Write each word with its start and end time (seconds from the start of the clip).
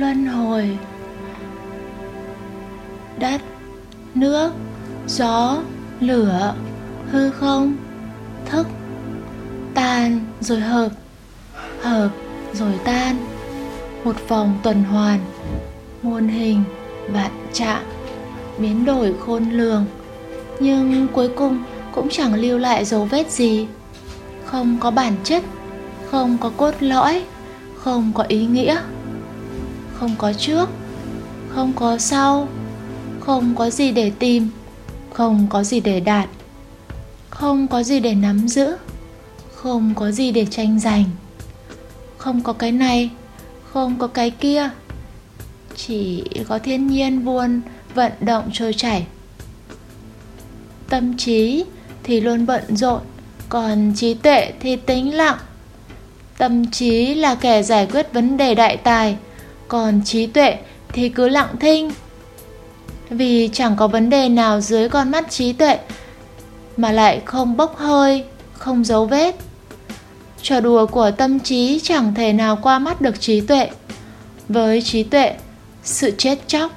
luân 0.00 0.26
hồi. 0.26 0.78
Đất, 3.18 3.40
nước, 4.14 4.52
gió, 5.06 5.58
lửa, 6.00 6.54
hư 7.10 7.30
không, 7.30 7.76
thức, 8.46 8.66
tan 9.74 10.20
rồi 10.40 10.60
hợp. 10.60 10.88
Hợp 11.82 12.08
rồi 12.52 12.72
tan. 12.84 13.16
Một 14.04 14.28
vòng 14.28 14.58
tuần 14.62 14.84
hoàn, 14.84 15.18
muôn 16.02 16.28
hình, 16.28 16.62
vạn 17.08 17.30
trạng, 17.52 17.82
biến 18.58 18.84
đổi 18.84 19.14
khôn 19.26 19.44
lường. 19.50 19.86
Nhưng 20.60 21.08
cuối 21.08 21.28
cùng 21.28 21.64
cũng 21.94 22.08
chẳng 22.08 22.34
lưu 22.34 22.58
lại 22.58 22.84
dấu 22.84 23.04
vết 23.04 23.30
gì. 23.30 23.66
Không 24.44 24.76
có 24.80 24.90
bản 24.90 25.14
chất, 25.24 25.42
không 26.10 26.36
có 26.40 26.50
cốt 26.56 26.74
lõi, 26.80 27.24
không 27.76 28.12
có 28.14 28.24
ý 28.28 28.46
nghĩa 28.46 28.80
không 30.00 30.14
có 30.18 30.32
trước, 30.32 30.68
không 31.48 31.72
có 31.76 31.98
sau, 31.98 32.48
không 33.20 33.54
có 33.56 33.70
gì 33.70 33.92
để 33.92 34.12
tìm, 34.18 34.48
không 35.12 35.46
có 35.50 35.64
gì 35.64 35.80
để 35.80 36.00
đạt, 36.00 36.28
không 37.30 37.68
có 37.68 37.82
gì 37.82 38.00
để 38.00 38.14
nắm 38.14 38.48
giữ, 38.48 38.76
không 39.54 39.94
có 39.94 40.10
gì 40.10 40.32
để 40.32 40.46
tranh 40.50 40.80
giành. 40.80 41.04
Không 42.18 42.42
có 42.42 42.52
cái 42.52 42.72
này, 42.72 43.10
không 43.72 43.98
có 43.98 44.06
cái 44.06 44.30
kia. 44.30 44.70
Chỉ 45.76 46.24
có 46.48 46.58
thiên 46.58 46.86
nhiên 46.86 47.24
buồn 47.24 47.60
vận 47.94 48.12
động 48.20 48.50
trôi 48.52 48.72
chảy. 48.72 49.06
Tâm 50.88 51.16
trí 51.16 51.64
thì 52.02 52.20
luôn 52.20 52.46
bận 52.46 52.76
rộn, 52.76 53.00
còn 53.48 53.92
trí 53.96 54.14
tuệ 54.14 54.52
thì 54.60 54.76
tĩnh 54.76 55.14
lặng. 55.14 55.38
Tâm 56.38 56.70
trí 56.70 57.14
là 57.14 57.34
kẻ 57.34 57.62
giải 57.62 57.86
quyết 57.86 58.12
vấn 58.12 58.36
đề 58.36 58.54
đại 58.54 58.76
tài 58.76 59.16
còn 59.70 60.00
trí 60.04 60.26
tuệ 60.26 60.56
thì 60.88 61.08
cứ 61.08 61.28
lặng 61.28 61.56
thinh. 61.60 61.90
Vì 63.10 63.50
chẳng 63.52 63.76
có 63.76 63.88
vấn 63.88 64.10
đề 64.10 64.28
nào 64.28 64.60
dưới 64.60 64.88
con 64.88 65.10
mắt 65.10 65.30
trí 65.30 65.52
tuệ 65.52 65.78
mà 66.76 66.92
lại 66.92 67.22
không 67.24 67.56
bốc 67.56 67.76
hơi, 67.76 68.24
không 68.52 68.84
dấu 68.84 69.06
vết. 69.06 69.36
Trò 70.42 70.60
đùa 70.60 70.86
của 70.86 71.10
tâm 71.10 71.40
trí 71.40 71.80
chẳng 71.82 72.14
thể 72.14 72.32
nào 72.32 72.58
qua 72.62 72.78
mắt 72.78 73.00
được 73.00 73.20
trí 73.20 73.40
tuệ. 73.40 73.70
Với 74.48 74.82
trí 74.82 75.02
tuệ, 75.02 75.34
sự 75.84 76.10
chết 76.18 76.38
chóc, 76.46 76.72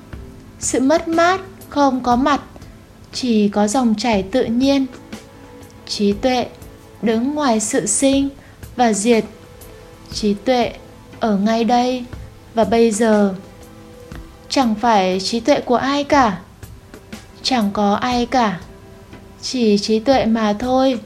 sự 0.60 0.80
mất 0.80 1.08
mát 1.08 1.42
không 1.70 2.04
có 2.04 2.16
mặt, 2.16 2.42
chỉ 3.14 3.50
có 3.50 3.68
dòng 3.68 3.96
chảy 3.98 4.24
tự 4.24 4.46
nhiên. 4.46 4.86
Trí 5.88 6.14
tuệ 6.14 6.46
đứng 7.02 7.36
ngoài 7.36 7.60
sự 7.60 7.86
sinh 7.86 8.30
và 8.76 8.94
diệt. 8.94 9.26
Trí 10.14 10.34
tuệ 10.34 10.74
ở 11.20 11.38
ngay 11.38 11.64
đây 11.64 12.06
và 12.54 12.64
bây 12.64 12.92
giờ, 12.92 13.36
chẳng 14.50 14.76
phải 14.76 15.20
trí 15.20 15.40
tuệ 15.40 15.59
của 15.59 15.76
ai 15.76 16.04
cả? 16.04 16.40
Chẳng 17.44 17.70
có 17.73 17.94
ai 17.94 18.26
cả, 18.26 18.59
chỉ 19.42 19.78
trí 19.78 20.00
tuệ 20.00 20.26
mà 20.26 20.54
thôi. 20.59 21.00